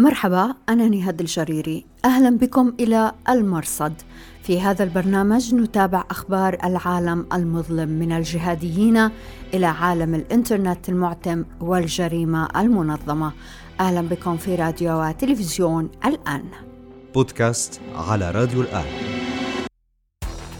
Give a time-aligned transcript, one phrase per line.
[0.00, 1.84] مرحبا أنا نهاد الجريري.
[2.04, 3.92] أهلا بكم إلى المرصد.
[4.42, 9.10] في هذا البرنامج نتابع أخبار العالم المظلم من الجهاديين
[9.54, 13.32] إلى عالم الإنترنت المعتم والجريمة المنظمة.
[13.80, 16.44] أهلا بكم في راديو وتلفزيون الآن.
[17.14, 18.84] بودكاست على راديو الآن.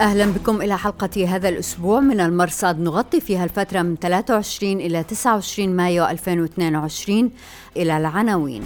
[0.00, 2.80] أهلا بكم إلى حلقة هذا الأسبوع من المرصد.
[2.80, 7.30] نغطي فيها الفترة من 23 إلى 29 مايو 2022
[7.76, 8.62] إلى العناوين.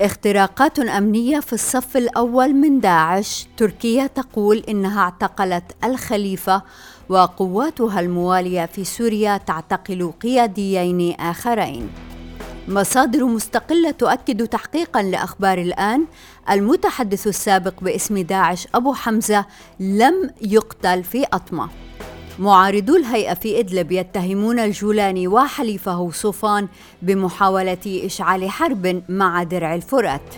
[0.00, 3.46] اختراقات أمنية في الصف الأول من داعش.
[3.56, 6.62] تركيا تقول إنها اعتقلت الخليفة
[7.08, 11.90] وقواتها الموالية في سوريا تعتقل قياديين آخرين.
[12.68, 16.04] مصادر مستقلة تؤكد تحقيقا لأخبار الآن.
[16.50, 19.44] المتحدث السابق باسم داعش أبو حمزة
[19.80, 21.68] لم يقتل في أطمة.
[22.38, 26.68] معارضو الهيئة في إدلب يتهمون الجولاني وحليفه صوفان
[27.02, 30.34] بمحاولة إشعال حرب مع درع الفرات.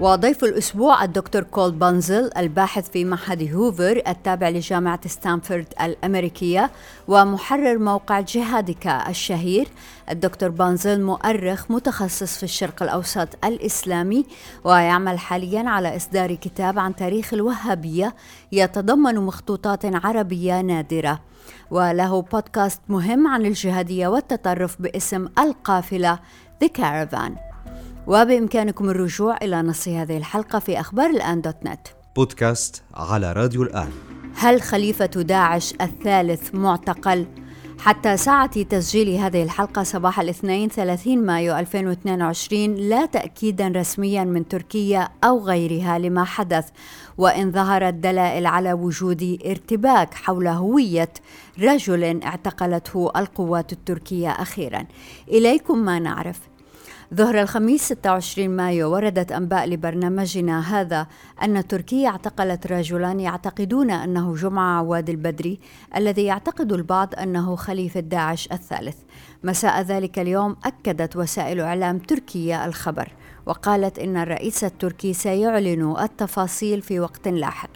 [0.00, 6.70] وضيف الأسبوع الدكتور كول بانزل الباحث في معهد هوفر التابع لجامعة ستانفورد الأمريكية
[7.08, 9.68] ومحرر موقع جهادك الشهير.
[10.10, 14.26] الدكتور بانزل مؤرخ متخصص في الشرق الأوسط الإسلامي
[14.64, 18.14] ويعمل حاليا على إصدار كتاب عن تاريخ الوهابية
[18.52, 21.20] يتضمن مخطوطات عربية نادرة.
[21.70, 26.18] وله بودكاست مهم عن الجهادية والتطرف باسم القافلة
[26.64, 27.32] The Caravan.
[28.06, 31.88] وبإمكانكم الرجوع إلى نص هذه الحلقة في أخبار الآن دوت نت.
[32.16, 33.90] بودكاست على راديو الآن.
[34.36, 37.26] هل خليفة داعش الثالث معتقل؟
[37.78, 45.08] حتى ساعة تسجيل هذه الحلقة صباح الاثنين 30 مايو 2022 لا تأكيدا رسميا من تركيا
[45.24, 46.68] أو غيرها لما حدث.
[47.18, 51.12] وإن ظهرت دلائل على وجود ارتباك حول هوية
[51.58, 54.84] رجل اعتقلته القوات التركية أخيرا.
[55.28, 56.40] إليكم ما نعرف.
[57.14, 61.06] ظهر الخميس 26 مايو وردت أنباء لبرنامجنا هذا
[61.42, 65.58] أن تركيا اعتقلت رجلان يعتقدون أنه جمعة عواد البدري
[65.96, 68.96] الذي يعتقد البعض أنه خليفة داعش الثالث.
[69.44, 73.08] مساء ذلك اليوم أكدت وسائل إعلام تركيا الخبر
[73.46, 77.70] وقالت إن الرئيس التركي سيعلن التفاصيل في وقت لاحق.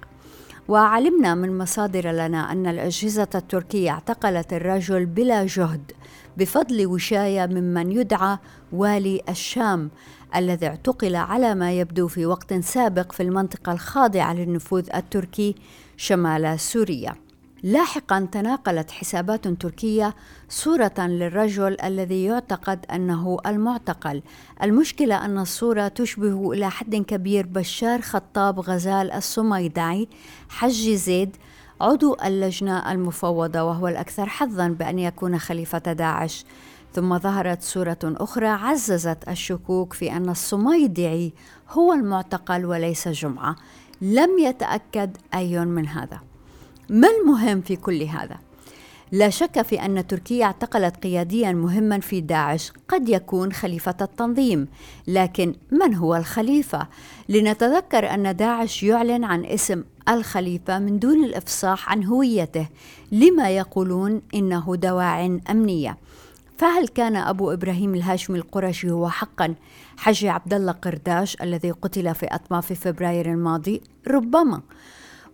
[0.69, 5.93] وعلمنا من مصادر لنا أن الأجهزة التركية اعتقلت الرجل بلا جهد
[6.37, 8.39] بفضل وشاية ممن يدعى
[8.73, 9.91] والي الشام
[10.37, 15.55] الذي اعتقل على ما يبدو في وقت سابق في المنطقة الخاضعة للنفوذ التركي
[15.97, 17.15] شمال سوريا.
[17.63, 20.15] لاحقا تناقلت حسابات تركية
[20.49, 24.23] صورة للرجل الذي يعتقد أنه المعتقل
[24.63, 30.09] المشكلة أن الصورة تشبه إلى حد كبير بشار خطاب غزال الصميدعي
[30.49, 31.37] حج زيد
[31.81, 36.45] عضو اللجنة المفوضة وهو الأكثر حظا بأن يكون خليفة داعش
[36.95, 41.33] ثم ظهرت صورة أخرى عززت الشكوك في أن الصميدعي
[41.71, 43.57] هو المعتقل وليس جمعة.
[44.01, 46.21] لم يتأكد أي من هذا.
[46.89, 48.37] ما المهم في كل هذا؟
[49.13, 52.73] لا شك في أن تركيا اعتقلت قياديا مهما في داعش.
[52.89, 54.69] قد يكون خليفة التنظيم.
[55.07, 56.87] لكن من هو الخليفة؟
[57.29, 62.67] لنتذكر أن داعش يعلن عن اسم الخليفة من دون الإفصاح عن هويته.
[63.13, 65.97] لما يقولون إنه دواع أمنية.
[66.59, 69.55] فهل كان أبو إبراهيم الهاشمي القرشي هو حقا
[69.97, 74.63] حجي عبد الله قرداش الذي قتل في أطماع في فبراير الماضي؟ ربما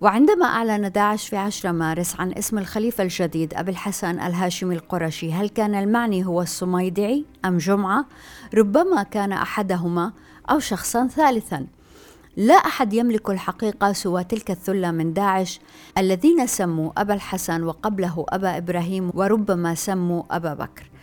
[0.00, 5.48] وعندما أعلن داعش في 10 مارس عن اسم الخليفة الجديد أبي الحسن الهاشمي القرشي هل
[5.48, 8.06] كان المعني هو الصميدعي أم جمعة؟
[8.54, 10.12] ربما كان أحدهما
[10.50, 11.66] أو شخصا ثالثا
[12.36, 15.60] لا أحد يملك الحقيقة سوى تلك الثلة من داعش
[15.98, 20.93] الذين سموا أبا الحسن وقبله أبا إبراهيم وربما سموا أبا بكر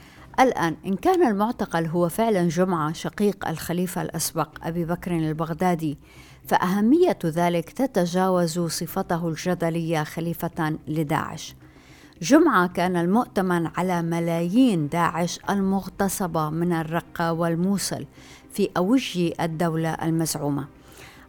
[0.41, 5.97] الآن إن كان المعتقل هو فعلا جمعة شقيق الخليفة الأسبق أبي بكر البغدادي
[6.47, 11.55] فأهمية ذلك تتجاوز صفته الجدلية خليفة لداعش.
[12.21, 18.05] جمعة كان المؤتمن على ملايين داعش المغتصبة من الرقة والموصل
[18.51, 20.67] في أوج الدولة المزعومة.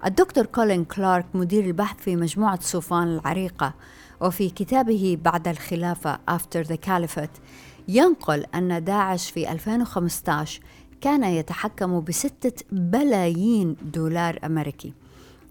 [0.06, 3.74] الدكتور كولين كلارك مدير البحث في مجموعة صوفان العريقة
[4.20, 7.40] وفي كتابه بعد الخلافة After the Caliphate
[7.88, 10.60] ينقل أن داعش في 2015
[11.00, 14.92] كان يتحكم بستة بلايين دولار أمريكي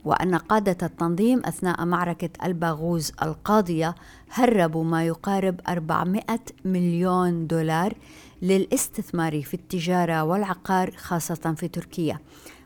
[0.06, 3.96] وأن قادة التنظيم أثناء معركة الباغوز القاضية
[4.32, 6.24] هربوا ما يقارب 400
[6.66, 7.94] مليون دولار
[8.42, 12.20] للاستثمار في التجارة والعقار خاصة في تركيا.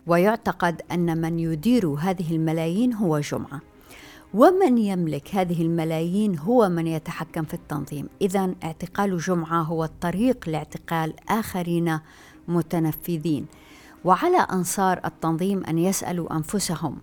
[0.07, 3.61] ويعتقد أن من يدير هذه الملايين هو جمعة.
[4.35, 8.09] ومن يملك هذه الملايين هو من يتحكم في التنظيم.
[8.21, 11.99] إذا اعتقال جمعة هو الطريق لاعتقال آخرين
[12.47, 13.45] متنفذين.
[14.05, 16.97] وعلى أنصار التنظيم أن يسألوا أنفسهم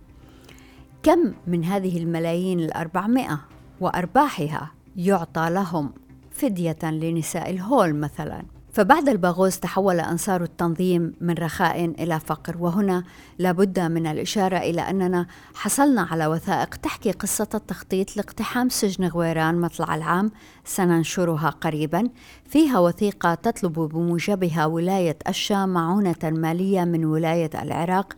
[1.03, 3.39] كم من هذه الملايين الأربعمائة
[3.81, 5.91] وأرباحها يعطى لهم
[6.31, 13.03] فدية لنساء الهول مثلاً؟ فبعد الباغوز تحول أنصار التنظيم من رخاء إلى فقر وهنا
[13.39, 19.95] لابد من الإشارة إلى أننا حصلنا على وثائق تحكي قصة التخطيط لاقتحام سجن غويران مطلع
[19.95, 20.31] العام
[20.65, 22.09] سننشرها قريبا.
[22.49, 28.13] فيها وثيقة تطلب بموجبها ولاية الشام معونة مالية من ولاية العراق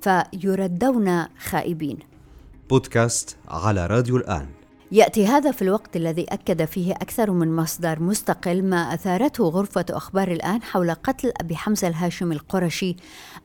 [0.00, 1.98] فيردون خائبين.
[2.70, 4.46] بودكاست على راديو الآن.
[4.94, 10.32] يأتي هذا في الوقت الذي أكد فيه أكثر من مصدر مستقل ما أثارته غرفة أخبار
[10.32, 12.96] الآن حول قتل أبي حمزة الهاشمي القرشي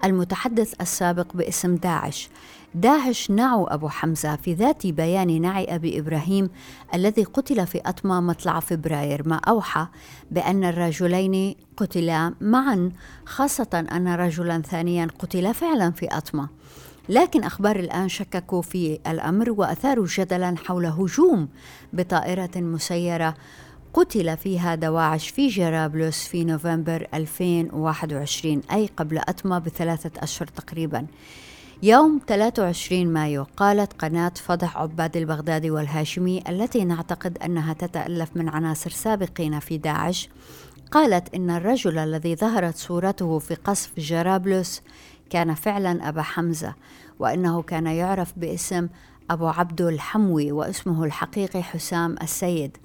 [0.04, 2.30] المتحدث السابق باسم داعش.
[2.76, 6.50] داعش نعوا أبو حمزة في ذات بيان نعي أبي إبراهيم
[6.94, 9.88] الذي قتل في اطمى مطلع فبراير ما أوحى
[10.32, 12.92] بأن الرجلين قتلا معا
[13.26, 16.48] خاصة أن رجلا ثانيا قتل فعلا في اطمى.
[17.10, 21.48] لكن أخبار الآن شككوا في الأمر وأثاروا جدلا حول هجوم
[21.94, 23.36] بطائرة مسيرة
[23.94, 31.06] قتل فيها دواعش في جرابلس في نوفمبر 2021 أي قبل أطمة بثلاثة أشهر تقريبا.
[31.84, 38.90] يوم 23 مايو قالت قناة فضح عباد البغدادي والهاشمي التي نعتقد أنها تتألف من عناصر
[38.90, 40.30] سابقين في داعش
[40.92, 44.82] قالت إن الرجل الذي ظهرت صورته في قصف جرابلس
[45.30, 46.76] كان فعلا أبا حمزة
[47.20, 48.88] وأنه كان يعرف باسم
[49.32, 52.78] أبو عبدو الحموي واسمه الحقيقي حسام السيد.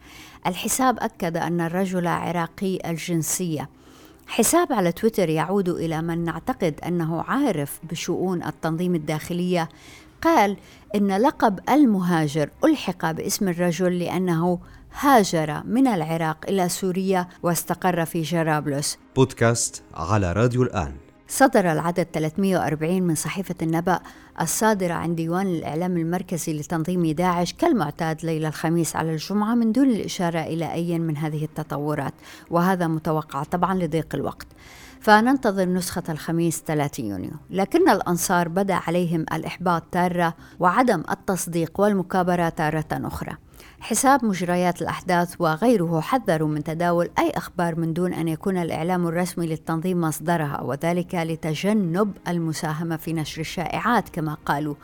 [0.46, 3.69] الحساب أكد أن الرجل عراقي الجنسية.
[4.26, 9.69] حساب على تويتر يعود إلى من نعتقد أنه عارف بشؤون التنظيم الداخلية.
[10.23, 10.56] قال
[10.94, 14.58] إن لقب المهاجر ألحق باسم الرجل لأنه
[15.00, 18.99] هاجر من العراق إلى سوريا واستقر في جرابلس.
[19.17, 21.04] بودكاست على راديو الآن.
[21.35, 24.01] صدر العدد 340 من صحيفة النبأ
[24.41, 30.41] الصادرة عن ديوان الإعلام المركزي لتنظيم داعش كالمعتاد ليلة الخميس على الجمعة من دون الإشارة
[30.41, 32.15] إلى أي من هذه التطورات
[32.51, 34.47] وهذا متوقع طبعا لضيق الوقت.
[35.01, 37.33] فننتظر نسخة الخميس 30 يونيو.
[37.51, 43.37] لكن الأنصار بدأ عليهم الإحباط تارة وعدم التصديق والمكابرة تارة أخرى.
[43.85, 49.47] حساب مجريات الأحداث وغيره حذروا من تداول أي أخبار من دون أن يكون الإعلام الرسمي
[49.47, 54.75] للتنظيم مصدرها وذلك لتجنب المساهمة في نشر الشائعات كما قالوا.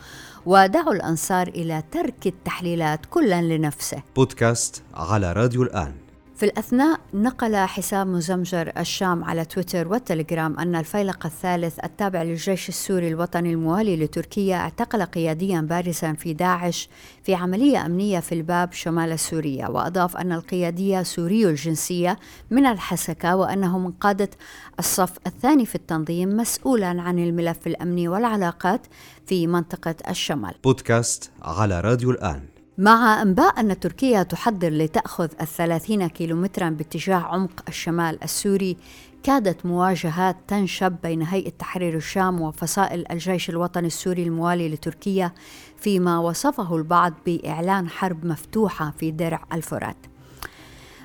[0.46, 4.02] ودعوا الأنصار إلى ترك التحليلات كلا لنفسه.
[4.16, 5.92] بودكاست على راديو الآن.
[6.40, 13.08] في الأثناء نقل حساب مزمجر الشام على تويتر والتليجرام أن الفيلق الثالث التابع للجيش السوري
[13.08, 16.88] الوطني الموالي لتركيا اعتقل قياديا بارزا في داعش
[17.22, 22.18] في عملية أمنية في الباب شمال سوريا وأضاف أن القيادية سوري الجنسية
[22.50, 24.30] من الحسكة وأنه من قادة
[24.78, 28.86] الصف الثاني في التنظيم مسؤولا عن الملف الأمني والعلاقات
[29.26, 30.54] في منطقة الشمال.
[30.64, 32.59] بودكاست على راديو الآن.
[32.80, 38.76] مع أنباء أن تركيا تحضر لتأخذ الثلاثين كيلومترا باتجاه عمق الشمال السوري
[39.22, 45.32] كادت مواجهات تنشب بين هيئة تحرير الشام وفصائل الجيش الوطني السوري الموالي لتركيا
[45.76, 50.09] فيما وصفه البعض بإعلان حرب مفتوحة في درع الفرات.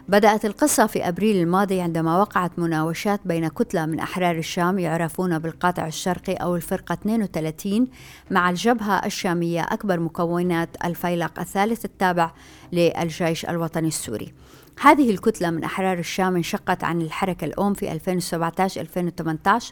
[0.10, 5.88] بدأت القصة في أبريل الماضي عندما وقعت مناوشات بين كتلة من أحرار الشام يعرفون بالقاطع
[5.88, 7.88] الشرقي أو الفرقة 32
[8.32, 12.32] مع الجبهة الشامية أكبر مكونات الفيلق الثالث التابع
[12.72, 14.34] للجيش الوطني السوري.
[14.82, 18.00] هذه الكتلة من أحرار الشام انشقت عن الحركة الأم في
[19.60, 19.64] 2017-2018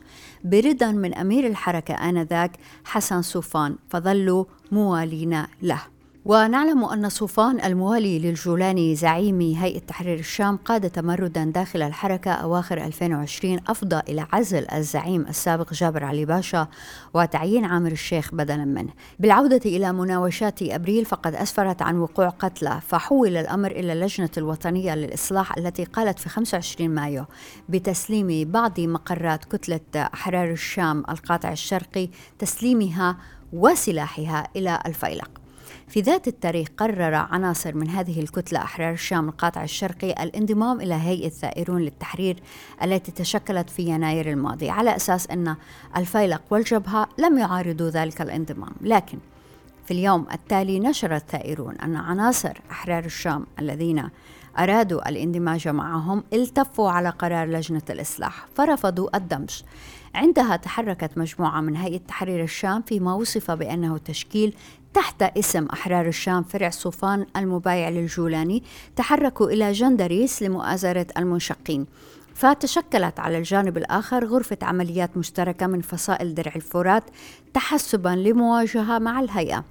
[0.44, 2.52] برضا من أمير الحركة آنذاك
[2.86, 5.82] حسن صوفان فظلوا موالين له.
[6.26, 13.60] ونعلم أن صوفان الموالي للجولاني زعيم هيئة تحرير الشام قاد تمردا داخل الحركة أواخر 2020
[13.68, 16.68] أفضى إلى عزل الزعيم السابق جابر علي باشا
[17.14, 18.90] وتعيين عامر الشيخ بدلا منه.
[19.20, 25.58] بالعودة إلى مناوشات أبريل فقد أسفرت عن وقوع قتلى فحول الأمر إلى اللجنة الوطنية للإصلاح
[25.58, 27.26] التي قالت في 25 مايو
[27.70, 33.18] بتسليم بعض مقرات كتلة أحرار الشام القاطع الشرقي تسليمها
[33.54, 35.43] وسلاحها إلى الفيلق.
[35.88, 41.30] في ذات التاريخ قرر عناصر من هذه الكتلة أحرار الشام القاطع الشرقي الانضمام إلى هيئة
[41.30, 42.40] ثائرون للتحرير
[42.84, 45.56] التي تشكلت في يناير الماضي على أساس أن
[45.98, 48.74] الفيلق والجبهة لم يعارضوا ذلك الانضمام.
[48.82, 49.18] لكن
[49.86, 54.10] في اليوم التالي نشر الثائرون أن عناصر أحرار الشام الذين
[54.60, 59.62] أرادوا الاندماج معهم التفوا على قرار لجنة الإصلاح فرفضوا الدمج.
[60.16, 64.56] عندها تحركت مجموعة من هيئة تحرير الشام فيما وصف بأنه تشكيل
[64.94, 68.64] تحت اسم أحرار الشام فرع صوفان المبايع للجولاني
[68.96, 71.86] تحركوا إلى جندريس لمؤازرة المنشقين.
[72.36, 77.04] فتشكلت على الجانب الآخر غرفة عمليات مشتركة من فصائل درع الفرات
[77.54, 79.66] تحسبا لمواجهة مع الهيئة.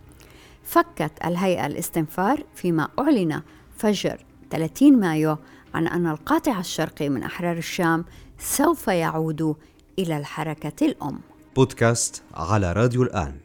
[0.64, 3.42] فكت الهيئة الاستنفار فيما أعلن
[3.76, 5.36] فجر 30 مايو
[5.74, 8.04] عن أن القاطع الشرقي من أحرار الشام
[8.38, 9.56] سوف يعود
[9.98, 11.20] إلى الحركة الأم.
[11.56, 13.41] بودكاست على راديو الآن.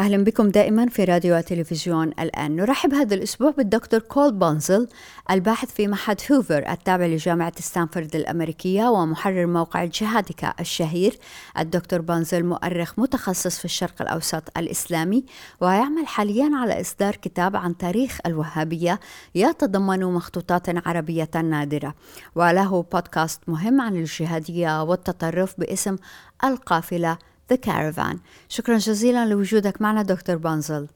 [0.00, 2.56] أهلا بكم دائما في راديو وتلفزيون الآن.
[2.56, 4.88] نرحب هذا الأسبوع بالدكتور كول بونزل
[5.30, 11.18] الباحث في معهد هوفر التابع لجامعة ستانفورد الأمريكية ومحرر موقع الجهادكا الشهير.
[11.58, 15.24] الدكتور بونزل مؤرخ متخصص في الشرق الأوسط الإسلامي
[15.60, 19.00] ويعمل حاليا على إصدار كتاب عن تاريخ الوهابية
[19.34, 21.94] يتضمن مخطوطات عربية نادرة.
[22.34, 25.96] وله بودكاست مهم عن الجهادية والتطرف باسم
[26.44, 27.18] القافلة
[27.52, 28.16] The Caravan
[28.48, 30.88] شكرا جزيلا لوجودك معنا دكتور بانزل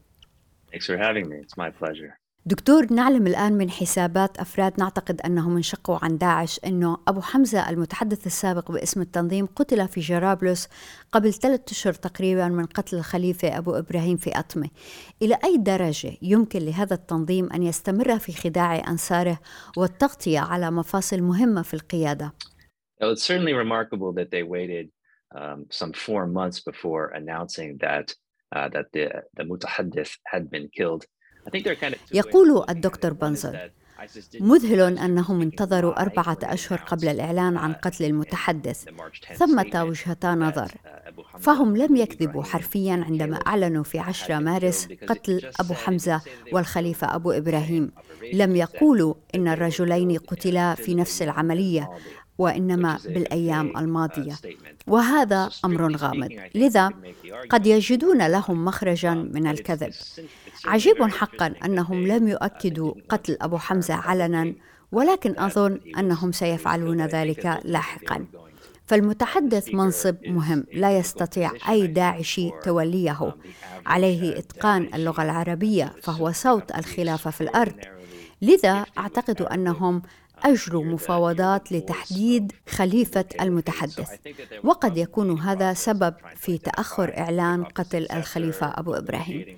[0.73, 1.35] Thanks for having me.
[1.35, 2.21] It's my pleasure.
[2.45, 8.25] دكتور نعلم الآن من حسابات أفراد نعتقد أنهم انشقوا عن داعش أنه أبو حمزة المتحدث
[8.27, 10.67] السابق باسم التنظيم قتل في جرابلس
[11.11, 14.69] قبل ثلاثة أشهر تقريبا من قتل الخليفة أبو إبراهيم في أطمة
[15.21, 19.39] إلى أي درجة يمكن لهذا التنظيم أن يستمر في خداع أنصاره
[19.77, 22.33] والتغطية على مفاصل مهمة في القيادة
[23.01, 24.89] Well, it's certainly remarkable that they waited
[25.35, 28.13] um, some four months before announcing that
[28.55, 29.05] uh, that the
[29.37, 31.05] the mutahaddith had been killed.
[31.47, 31.99] I think they're kind of.
[32.13, 33.71] يقول الدكتور بنزل
[34.39, 38.85] مذهل أنهم انتظروا أربعة أشهر قبل الإعلان عن قتل المتحدث
[39.33, 40.71] ثمة وجهتا نظر
[41.39, 46.21] فهم لم يكذبوا حرفيا عندما أعلنوا في 10 مارس قتل أبو حمزة
[46.51, 47.91] والخليفة أبو إبراهيم
[48.33, 51.89] لم يقولوا إن الرجلين قتلا في نفس العملية
[52.41, 54.35] وإنما بالأيام الماضية.
[54.87, 56.29] وهذا أمر غامض.
[56.55, 56.89] لذا
[57.49, 59.93] قد يجدون لهم مخرجا من الكذب.
[60.65, 64.53] عجيب حقا أنهم لم يؤكدوا قتل أبو حمزة علنا
[64.91, 68.25] ولكن أظن أنهم سيفعلون ذلك لاحقا.
[68.85, 70.65] فالمتحدث منصب مهم.
[70.73, 73.35] لا يستطيع أي داعشي توليه
[73.85, 77.75] عليه إتقان اللغة العربية فهو صوت الخلافة في الأرض.
[78.41, 80.01] لذا أعتقد أنهم
[80.43, 84.09] أجروا مفاوضات لتحديد خليفة المتحدث.
[84.63, 89.57] وقد يكون هذا سبب في تأخر إعلان قتل الخليفة أبو إبراهيم.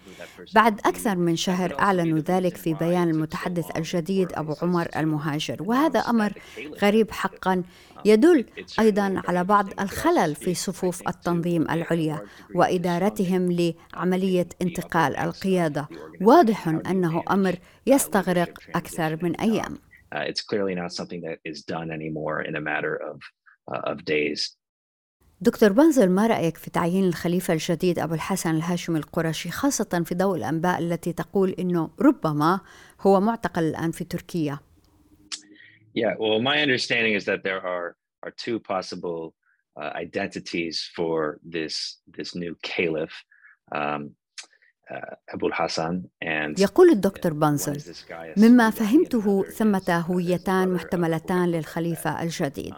[0.56, 5.58] بعد أكثر من شهر أعلنوا ذلك في بيان المتحدث الجديد أبو عمر المهاجر.
[5.60, 6.34] وهذا أمر
[6.82, 7.64] غريب حقا.
[8.06, 8.46] يدل
[8.80, 12.22] أيضا على بعض الخلل في صفوف التنظيم العليا
[12.56, 15.88] وإدارتهم لعملية انتقال القيادة.
[16.22, 17.56] واضح أنه أمر
[17.88, 19.78] يستغرق أكثر من أيام.
[20.15, 23.17] Uh, it's clearly not something that is done anymore in a matter of
[23.73, 24.59] uh, of days.
[25.41, 30.37] دكتور بنزل ما رأيك في تعيين الخليفة الجديد أبو الحسن الهاشمي القرشي خاصة في ضوء
[30.37, 32.61] الأنباء التي تقول أنه ربما
[33.01, 34.59] هو معتقل الآن في تركيا
[35.95, 39.35] Yeah, well, my understanding is that there are are two possible
[39.81, 41.75] uh, identities for this
[42.17, 43.17] this new caliph,
[43.73, 44.03] um,
[46.60, 47.94] يقول الدكتور بنزل
[48.38, 52.74] مما فهمته ثمة هويتان محتملتان للخليفة الجديد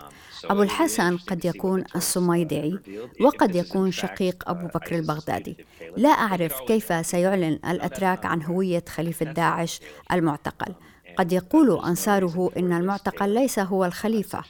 [0.46, 2.80] أبو الحسن قد يكون السميدعي
[3.22, 5.58] وقد يكون شقيق أبو بكر البغدادي
[5.98, 9.80] لا أعرف كيف سيعلن الأتراك عن هوية خليفة داعش
[10.12, 10.76] المعتقل
[11.18, 14.44] قد يقول أنصاره إن المعتقل ليس هو الخليفة.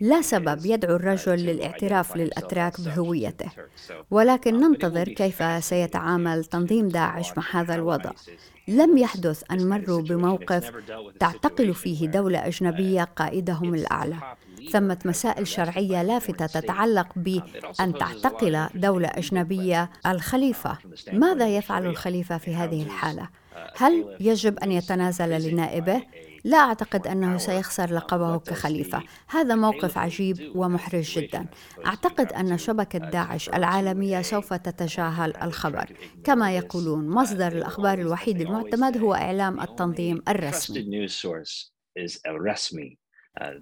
[0.00, 3.50] لا سبب يدعو الرجل للاعتراف للأتراك بهويته.
[4.10, 8.10] ولكن ننتظر كيف سيتعامل تنظيم داعش مع هذا الوضع.
[8.68, 10.72] لم يحدث أن مروا بموقف
[11.20, 14.16] تعتقل فيه دولة أجنبية قائدهم الأعلى
[14.70, 20.78] ثمة مسائل شرعية لافتة تتعلق بأن تعتقل دولة أجنبية الخليفة
[21.12, 23.28] ماذا يفعل الخليفة في هذه الحالة؟
[23.76, 26.02] هل يجب أن يتنازل لنائبه؟
[26.44, 29.02] لا أعتقد أنه سيخسر لقبه كخليفة.
[29.28, 31.46] هذا موقف عجيب ومحرج جدا.
[31.86, 35.92] أعتقد أن شبكة داعش العالمية سوف تتجاهل الخبر.
[36.24, 40.82] كما يقولون مصدر الأخبار الوحيد المعتمد هو إعلام التنظيم الرسمي.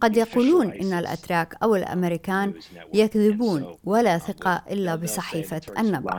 [0.01, 2.55] قد يقولون إن الأتراك أو الأمريكان
[2.95, 6.11] يكذبون ولا ثقة إلا بصحيفة النبأ.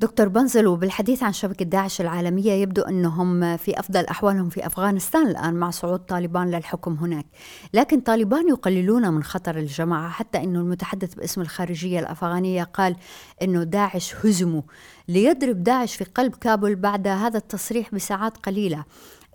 [0.00, 5.54] دكتور بنزل وبالحديث عن شبكة داعش العالمية يبدو أنهم في أفضل أحوالهم في أفغانستان الآن
[5.54, 7.26] مع صعود طالبان للحكم هناك.
[7.74, 12.96] لكن طالبان يقللون من خطر الجماعة حتى أنه المتحدث باسم الخارجية الأفغانية قال
[13.42, 14.62] أنه داعش هزموا.
[15.08, 18.84] ليضرب داعش في قلب كابول بعد هذا التصريح بساعات قليلة.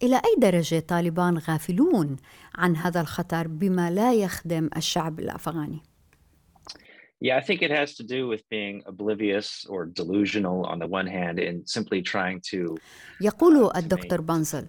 [0.03, 2.15] إلى أي درجة طالبان غافلون
[2.55, 5.92] عن هذا الخطر بما لا يخدم الشعب الأفغاني؟
[7.27, 11.07] Yeah, I think it has to do with being oblivious or delusional on the one
[11.07, 12.77] hand and simply trying to
[13.21, 14.67] يقول الدكتور بانزل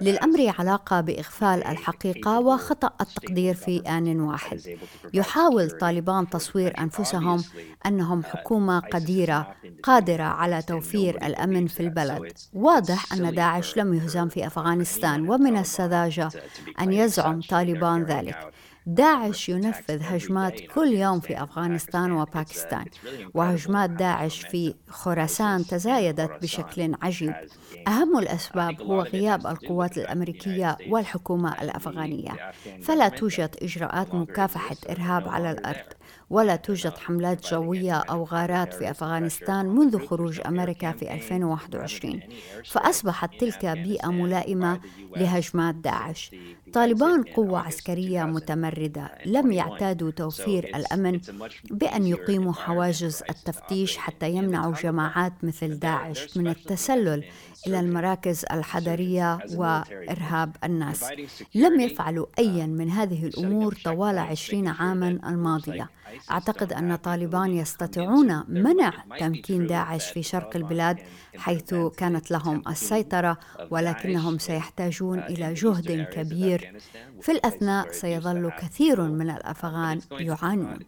[0.00, 4.78] للأمر علاقة بإغفال الحقيقة وخطأ التقدير في آن واحد.
[5.14, 7.44] يحاول طالبان تصوير أنفسهم
[7.86, 12.32] أنهم حكومة قديرة قادرة على توفير الأمن في البلد.
[12.52, 16.28] واضح أن داعش لم يهزم في أفغانستان ومن السذاجة
[16.80, 18.52] أن يزعم طالبان ذلك.
[18.86, 22.84] داعش ينفذ هجمات كل يوم في أفغانستان وباكستان
[23.34, 27.34] وهجمات داعش في خراسان تزايدت بشكل عجيب.
[27.88, 32.52] أهم الأسباب هو غياب القوات الأمريكية والحكومة الأفغانية.
[32.82, 35.84] فلا توجد إجراءات مكافحة إرهاب على الأرض
[36.30, 42.20] ولا توجد حملات جوية أو غارات في أفغانستان منذ خروج أمريكا في 2021
[42.70, 44.80] فأصبحت تلك بيئة ملائمة
[45.16, 46.30] لهجمات داعش.
[46.72, 48.24] طالبان قوة عسكرية
[48.72, 51.20] متمردة لم يعتادوا توفير الأمن
[51.70, 57.24] بأن يقيموا حواجز التفتيش حتى يمنعوا جماعات مثل داعش من التسلل.
[57.66, 61.04] إلى المراكز الحضرية وإرهاب الناس.
[61.54, 65.88] لم يفعلوا أيا من هذه الأمور طوال عشرين عاما الماضية.
[66.30, 70.98] أعتقد أن طالبان يستطيعون منع تمكين داعش في شرق البلاد
[71.36, 73.38] حيث كانت لهم السيطرة
[73.70, 76.78] ولكنهم سيحتاجون إلى جهد كبير.
[77.20, 80.78] في الأثناء سيظل كثير من الأفغان يعانون.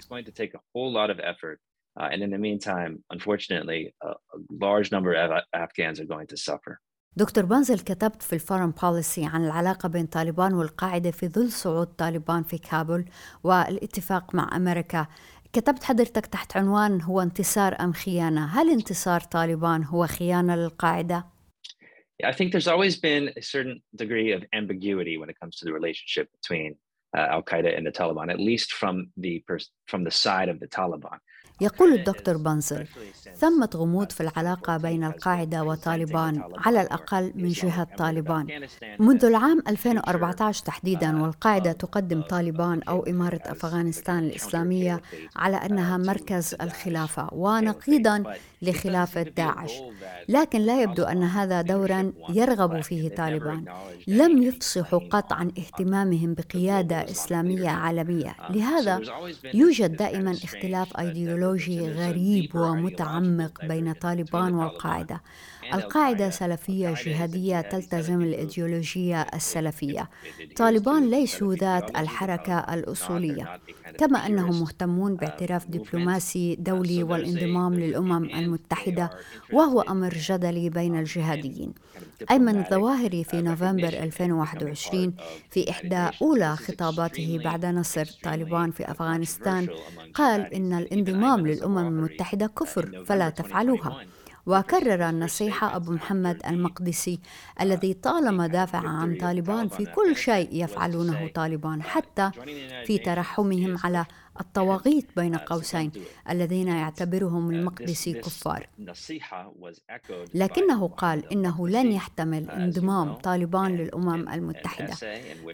[2.00, 6.38] Uh, and in the meantime, unfortunately, a, a large number of Afghans are going to
[6.38, 6.80] suffer.
[7.16, 12.44] دكتور بانزل كتبت في الفورن بوليسي عن العلاقة بين طالبان والقاعدة في ظل صعود طالبان
[12.44, 13.06] في كابول
[13.44, 15.08] والاتفاق مع أمريكا
[15.54, 21.26] كتبت حضرتك تحت عنوان هو انتصار أم خيانة هل انتصار طالبان هو خيانة للقاعدة؟
[22.24, 25.74] I think there's always been a certain degree of ambiguity when it comes to the
[25.80, 26.76] relationship between
[27.18, 29.44] uh, Al Qaeda and the Taliban, at least from the
[29.88, 31.20] from the side of the Taliban.
[31.61, 32.87] يقول الدكتور بانزل
[33.37, 38.67] ثمة غموض في العلاقة بين القاعدة وطالبان على الأقل من جهة طالبان.
[38.99, 45.03] منذ العام 2014 تحديدا والقاعدة تقدم طالبان أو إمارة أفغانستان الإسلامية
[45.37, 47.29] على أنها مركز الخلافة.
[47.33, 48.25] ونقيضا
[48.69, 49.73] لخلافة داعش
[50.29, 53.65] لكن لا يبدو أن هذا دورا يرغب فيه طالبان.
[54.07, 58.37] لم يفصحوا قط عن اهتمامهم بقيادة إسلامية عالمية.
[58.51, 59.01] لهذا
[59.55, 65.23] يوجد دائما اختلاف أيديولوجي غريب ومتعمق بين طالبان والقاعدة.
[65.75, 70.11] القاعدة سلفية جهادية تلتزم الإيديولوجية السلفية.
[70.57, 73.61] طالبان ليسوا ذات الحركة الأصولية.
[73.99, 79.11] كما أنهم مهتمون باعتراف دبلوماسي دولي والانضمام للأمم المتحدة
[79.53, 81.73] وهو أمر جدلي بين الجهاديين.
[82.31, 85.15] أيمن الظواهري في نوفمبر 2021
[85.51, 89.69] في إحدى أولى خطاباته بعد نصر طالبان في أفغانستان.
[90.15, 93.97] قال إن الانضمام للأمم المتحدة كفر فلا تفعلوها.
[94.47, 97.21] وكرر النصيحة أبو محمد المقدسي
[97.61, 102.31] الذي طالما دافع عن طالبان في كل شيء يفعلونه طالبان حتى
[102.87, 104.07] في ترحمهم على
[104.41, 105.93] الطواغيت بين قوسين
[106.31, 108.69] الذين يعتبرهم المقدسي كفار.
[110.35, 114.95] لكنه قال إنه لن يحتمل انضمام طالبان للأمم المتحدة.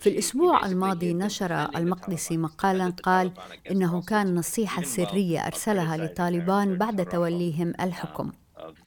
[0.00, 3.33] في الأسبوع الماضي نشر المقدسي مقالا قال
[3.70, 8.33] إنه كان نصيحة سرية أرسلها لطالبان بعد توليهم الحكم.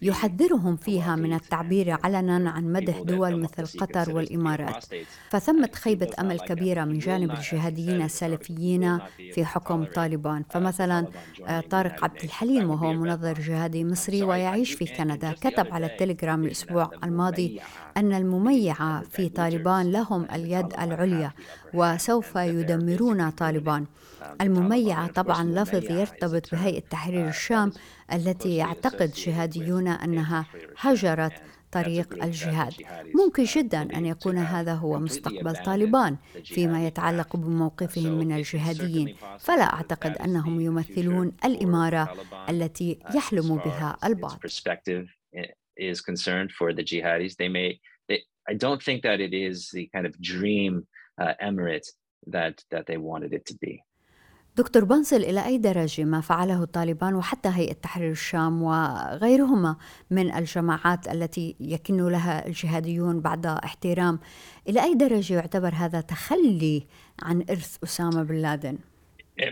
[0.01, 4.85] يحذرهم فيها من التعبير علنا عن مدح دول مثل قطر والإمارات.
[5.29, 8.99] فثمت خيبة أمل كبيرة من جانب الجهاديين السلفيين
[9.33, 10.43] في حكم طالبان.
[10.49, 11.07] فمثلا
[11.47, 16.91] آه، طارق عبد الحليم وهو منظر جهادي مصري ويعيش في كندا كتب على التليجرام الأسبوع
[17.03, 17.59] الماضي
[17.97, 21.31] أن المميعه في طالبان لهم اليد العليا
[21.73, 23.85] وسوف يدمرون طالبان.
[24.41, 27.71] المميعة طبعا لفظ يرتبط بهيئة تحرير الشام
[28.13, 30.45] التي يعتقد جهاديون أنها
[30.77, 31.33] هجرت
[31.71, 32.73] طريق الجهاد.
[33.15, 39.15] ممكن جدا أن يكون هذا هو مستقبل طالبان فيما يتعلق بموقفهم من الجهاديين.
[39.39, 42.13] فلا أعتقد أنهم يمثلون الإمارة
[42.49, 44.39] التي يحلم بها البعض.
[45.77, 47.35] is concerned for the jihadis.
[47.35, 50.85] They may they, i don't think that it is the kind of dream
[51.21, 51.87] uh, emirate
[52.27, 53.83] that that they wanted it to be.
[54.57, 59.75] دكتور بنصل إلى أي درجة ما فعله الطالبان وحتى هيئة تحرير الشام وغيرهما
[60.09, 64.19] من الجماعات التي يكن لها الجهاديون بعد احترام
[64.69, 66.87] إلى أي درجة يعتبر هذا تخلي
[67.21, 68.77] عن إرث أسامة بن لادن؟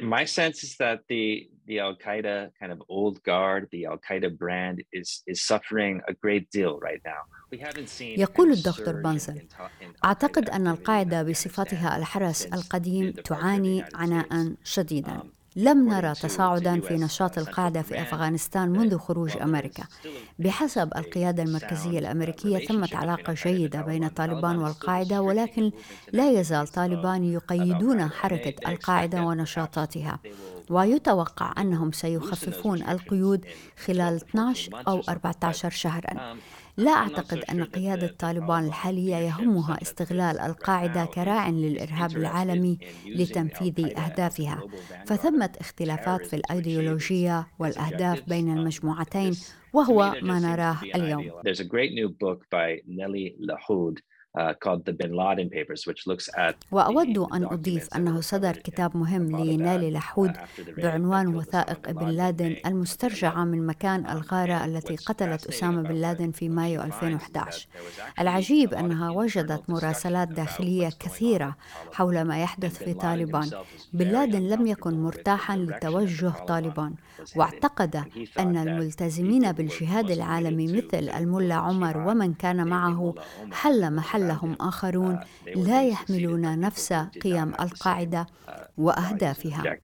[0.02, 4.30] My sense is that the the Al Qaeda kind of old guard, the Al Qaeda
[4.38, 7.22] brand is is suffering a great deal right now.
[8.02, 9.48] يقول الدكتور بانزل
[10.06, 15.20] أعتقد أن القاعدة بصفتها الحرس القديم تعاني عناء شديدا.
[15.56, 19.84] لم نرى تصاعدا في نشاط القاعدة في أفغانستان منذ خروج أمريكا.
[20.40, 25.72] بحسب القيادة المركزية الأمريكية ثمة علاقة جيدة بين طالبان والقاعدة ولكن
[26.14, 30.20] لا يزال طالبان يقيدون حركة القاعدة ونشاطاتها.
[30.72, 33.46] ويتوقع أنهم سيخففون القيود
[33.86, 36.38] خلال 12 أو 14 شهرا.
[36.78, 44.64] لا أعتقد أن قيادة طالبان الحالية يهمها استغلال القاعدة كراع للإرهاب العالمي لتنفيذ أهدافها.
[45.06, 49.34] فثمة اختلافات في الأيديولوجية والأهداف بين المجموعتين
[49.74, 51.32] وهو ما نراه اليوم.
[54.40, 58.98] Uh, called the Bin Laden Papers, which looks at وأود أن أضيف أنه صدر كتاب
[58.98, 60.32] مهم لنالي لحود
[60.78, 66.82] بعنوان وثائق بن لادن المسترجعة من مكان الغارة التي قتلت أسامة بن لادن في مايو
[66.82, 67.68] 2011
[68.20, 71.56] العجيب أنها وجدت مراسلات داخلية كثيرة
[71.94, 73.50] حول ما يحدث في طالبان.
[73.94, 76.94] بن لادن لم يكن مرتاحا لتوجه طالبان.
[77.36, 78.04] واعتقد
[78.40, 83.14] أن الملتزمين بالجهاد العالمي مثل الملا عمر ومن كان معه
[83.52, 83.90] حل
[84.22, 85.20] محلهم آخرون
[85.56, 88.28] لا يحملون نفس قيم القاعدة
[88.78, 89.78] وأهدافها.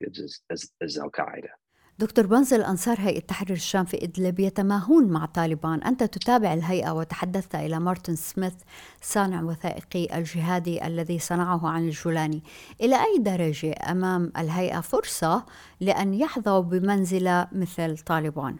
[1.98, 7.54] دكتور بنزل أنصار هيئة تحرير الشام في إدلب يتماهون مع طالبان أنت تتابع الهيئة وتحدثت
[7.54, 8.54] إلى مارتن سميث
[9.02, 12.42] صانع وثائقي الجهادي الذي صنعه عن الجولاني.
[12.80, 15.46] إلى أي درجة أمام الهيئة فرصة
[15.80, 18.56] لأن يحظوا بمنزلة مثل طالبان؟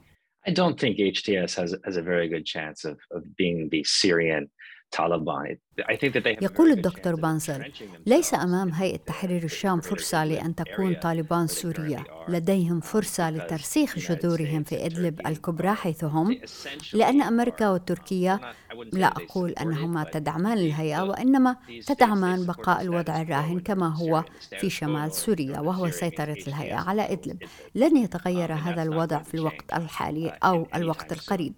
[0.48, 4.48] I don't think HTS has, has a very good chance of, of being the Syrian
[6.42, 7.72] يقول الدكتور بانزر
[8.06, 14.86] ليس أمام هيئة تحرير الشام فرصة لأن تكون طالبان سوريا لديهم فرصة لترسيخ جذورهم في
[14.86, 16.40] إدلب الكبرى حيث هم
[16.92, 18.40] لأن أمريكا وتركيا
[18.92, 24.24] لا أقول أنهما تدعمان الهيئة وإنما تدعمان بقاء الوضع الراهن كما هو
[24.60, 27.42] في شمال سوريا وهو سيطرة الهيئة على إدلب.
[27.74, 31.52] لن يتغير هذا الوضع في الوقت الحالي أو الوقت القريب.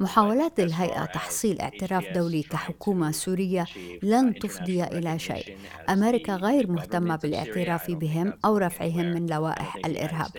[0.00, 3.57] محاولات الهيئة تحصيل اعتراف دولي كحكومة سورية
[4.02, 5.56] لن تفضي إلى شيء.
[5.88, 10.30] أمريكا غير مهتمة بالإعتراف بهم أو رفعهم من لوائح الإرهاب.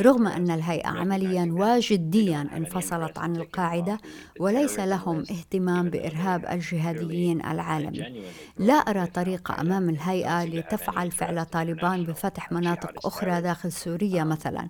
[0.00, 3.98] رغم أن الهيئة عمليا وجديا انفصلت عن القاعدة
[4.40, 8.22] وليس لهم اهتمام بإرهاب الجهاديين العالمي
[8.58, 14.68] لا أرى طريقة أمام الهيئة لتفعل فعل طالبان بفتح مناطق أخرى داخل سوريا مثلا.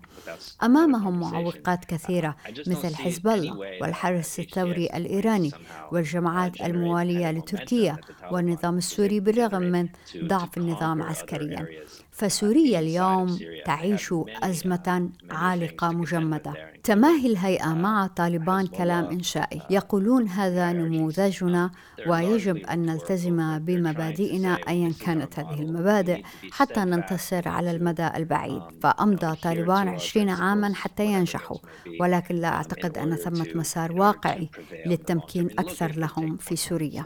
[0.63, 5.51] أمامهم معوقات كثيرة مثل حزب الله والحرس الحرس الثوري الإيراني
[5.93, 7.82] والجماعات الموالية لتركيا
[8.31, 9.89] والنظام السوري بالرغم من
[10.25, 11.69] ضعف النظام عسكريا.
[12.13, 16.73] فسوريا اليوم تعيش أزمة عالقة مجمدة.
[16.85, 19.63] تماهي الهيئة مع طالبان كلام إنشائي.
[19.71, 21.71] يقولون هذا نموذجنا
[22.07, 26.23] ويجب أن نلتزم بمبادئنا أيا كانت هذه المبادئ
[26.53, 28.63] حتى ننتصر على المدى البعيد.
[28.83, 31.59] فأمضى طالبان عشرين عاما حتى ينجحوا
[32.01, 34.51] ولكن لا أعتقد أن ثمة مسار واقعي
[34.87, 37.05] للتمكين أكثر لهم في سوريا.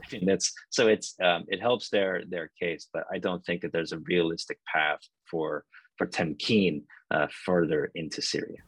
[4.97, 5.65] Path for,
[5.97, 8.63] for تمكين uh, further into Syria.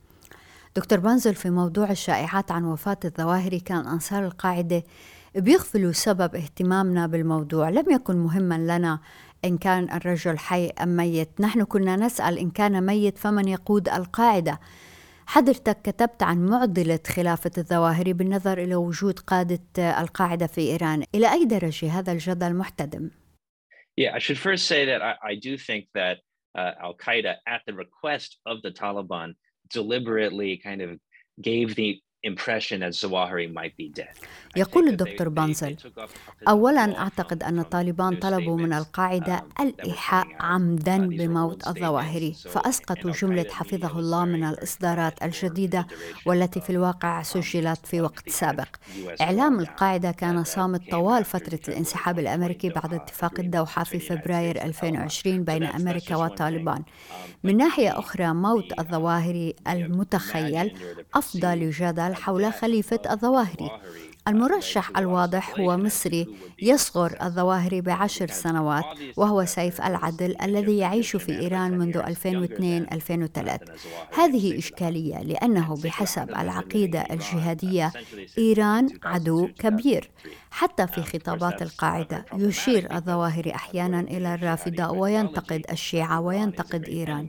[0.76, 4.82] دكتور بانزل في موضوع الشائعات عن وفاة الظواهري كان أنصار القاعدة
[5.34, 9.00] بيغفلوا سبب اهتمامنا بالموضوع لم يكن مهما لنا
[9.44, 14.60] إن كان الرجل حي أم ميت نحن كنا نسأل إن كان ميت فمن يقود القاعدة
[15.26, 21.44] حضرتك كتبت عن معضلة خلافة الظواهري بالنظر إلى وجود قادة القاعدة في إيران إلى أي
[21.44, 23.10] درجة هذا الجدل محتدم؟
[23.98, 26.18] Yeah, I should first say that I, I do think that
[26.56, 29.34] uh, Al Qaeda, at the request of the Taliban,
[29.70, 31.00] deliberately kind of
[31.42, 34.14] gave the impression that Zawahiri might be dead.
[34.56, 35.76] يقول الدكتور بانزل
[36.48, 44.24] أولا أعتقد أن الطالبان طلبوا من القاعدة الإيحاء عمدا بموت الظواهري فأسقطوا جملة حفظه الله
[44.24, 45.86] من الإصدارات الجديدة
[46.26, 48.68] والتي في الواقع سجلت في وقت سابق.
[49.20, 55.62] إعلام القاعدة كان صامت طوال فترة الانسحاب الأمريكي بعد اتفاق الدوحة في فبراير 2020 بين
[55.62, 56.82] أمريكا والطالبان
[57.44, 60.78] من ناحية أخرى موت الظواهري المتخيل
[61.14, 61.54] أفضى
[62.08, 63.70] لجدل حول خليفة الظواهري.
[64.28, 66.26] المرشح الواضح هو مصري
[66.62, 68.84] يصغر الظواهري بعشر سنوات
[69.16, 73.60] وهو سيف العدل الذي يعيش في إيران منذ 2002-2003
[74.18, 77.92] هذه إشكالية لأنه بحسب العقيدة الجهادية
[78.38, 80.10] إيران عدو كبير.
[80.50, 87.28] حتى في خطابات القاعدة يشير الظواهري أحيانا إلى الرافضة وينتقد الشيعة وينتقد إيران.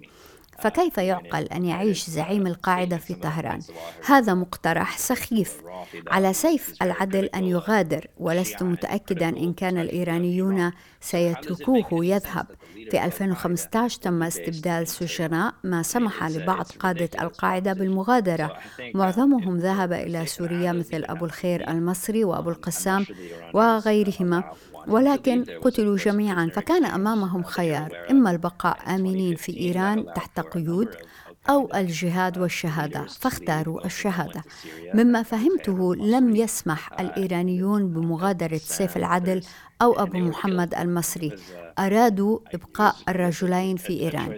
[0.61, 3.59] فكيف يعقل أن يعيش زعيم القاعدة في طهران؟
[4.05, 5.61] هذا مقترح سخيف
[6.07, 12.47] على سيف العدل أن يغادر ولست متاكدا إن كان الإيرانيون سيتركوه يذهب.
[12.91, 18.57] في 2015 تم استبدال سجناء ما سمح لبعض قادة القاعدة بالمغادرة.
[18.95, 23.05] معظمهم ذهب إلى سوريا مثل أبو الخير المصري وأبو القسام
[23.53, 24.43] وغيرهما
[24.87, 30.87] ولكن قتلوا جميعا فكان أمامهم خيار إما البقاء آمنين في إيران تحت قيود
[31.49, 34.43] أو الجهاد والشهادة فاختاروا الشهادة.
[34.93, 39.41] مما فهمته لم يسمح الإيرانيون بمغادرة سيف العدل
[39.81, 41.35] أو أبو محمد المصري.
[41.79, 44.37] أرادوا إبقاء الرجلين في إيران.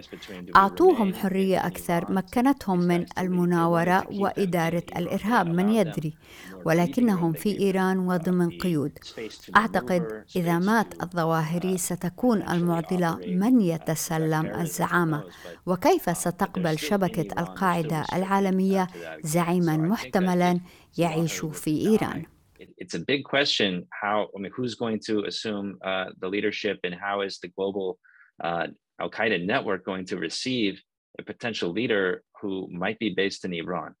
[0.56, 6.14] أعطوهم حرية أكثر مكنتهم من المناورة وإدارة الإرهاب من يدري.
[6.64, 8.98] ولكنهم في إيران وضمن قيود
[9.56, 15.24] أعتقد إذا مات الظواهري ستكون المعضلة من يتسلم الزعامة.
[15.66, 18.86] وكيف ستقبل شبكة القاعدة العالمية
[19.24, 20.60] زعيما محتملا
[20.98, 22.22] يعيش في إيران؟
[22.61, 26.93] it's a big question how I mean who's going to assume uh, the leadership and
[26.93, 27.99] how is the global
[28.43, 28.67] uh,
[28.99, 30.81] Al Qaeda network going to receive
[31.19, 33.95] a potential leader who might be based in Iran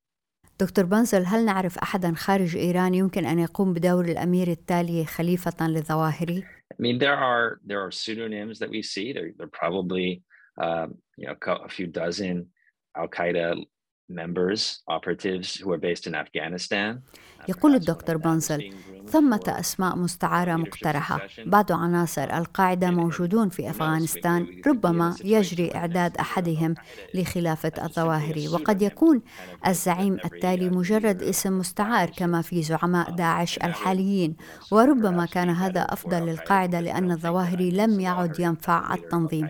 [0.59, 6.43] دكتور بنزل هل نعرف أحدا خارج إيران يمكن أن يقوم بدور الأمير التالي خليفة للظواهري؟
[6.73, 9.13] I mean, there are there are pseudonyms that we see.
[9.13, 10.23] There, there are probably
[10.61, 11.35] um, you know
[11.67, 12.47] a few dozen
[12.95, 13.63] Al Qaeda
[14.09, 17.01] members, operatives who are based in Afghanistan.
[17.48, 18.72] يقول الدكتور بانسل
[19.08, 21.20] ثمة أسماء مستعارة مقترحة.
[21.46, 26.74] بعض عناصر القاعدة موجودون في أفغانستان ربما يجري إعداد أحدهم
[27.14, 29.22] لخلافة الظواهري وقد يكون
[29.66, 34.36] الزعيم التالي مجرد اسم مستعار كما في زعماء داعش الحاليين.
[34.70, 39.48] وربما كان هذا أفضل للقاعدة لأن الظواهري لم يعد ينفع التنظيم.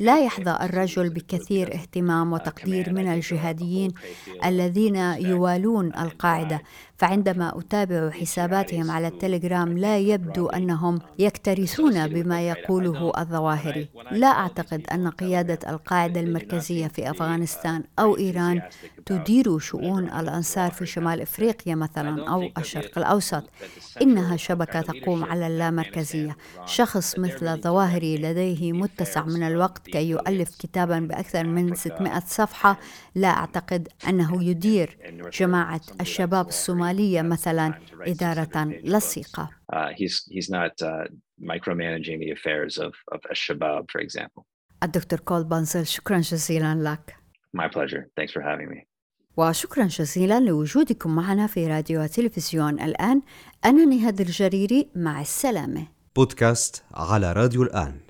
[0.00, 3.90] لا يحظى الرجل بكثير اهتمام وتقدير من الجهاديين
[4.44, 6.62] الذين يوالون القاعدة.
[6.98, 13.88] فعندما أتابع حساباتهم على التليجرام لا يبدو أنهم يكترثون بما يقوله الظواهري.
[14.12, 18.62] لا أعتقد أن قيادة القاعدة المركزية في أفغانستان أو إيران
[19.06, 23.42] تدير شؤون الأنصار في شمال إفريقيا مثلا أو الشرق الأوسط.
[24.02, 26.36] إنها شبكة تقوم على اللامركزية.
[26.66, 32.78] شخص مثل الظواهري لديه متسع من الوقت كي يؤلف كتابا بأكثر من 600 صفحة.
[33.14, 34.98] لا أعتقد أنه يدير
[35.38, 36.50] جماعة الشباب
[36.90, 41.06] الصوماليه مثلا إدارة لصيقة Uh, he's he's not uh,
[41.52, 44.44] micromanaging the affairs of of Al-Shabaab, for example.
[44.82, 47.16] الدكتور كول بانزل شكرا جزيلا لك.
[47.56, 48.04] My pleasure.
[48.20, 48.86] Thanks for having me.
[49.36, 53.22] وشكرا جزيلا لوجودكم معنا في راديو وتلفزيون الآن
[53.64, 58.00] أنا نهاد الجريري مع السلامة بودكاست على راديو الآن